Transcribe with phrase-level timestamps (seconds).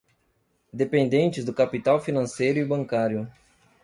[0.73, 3.31] dependentes do capital financeiro e bancário